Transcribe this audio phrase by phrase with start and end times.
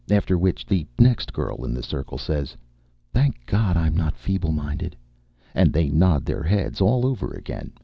[0.09, 2.57] After which the next girl in the circle says,
[3.13, 4.95] "Thank God I'm not feeble minded,"
[5.53, 7.73] and they nod their heads all over again.